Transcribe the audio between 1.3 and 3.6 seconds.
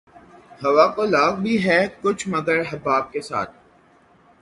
بھی ہے کچھ مگر حباب کے ساتھ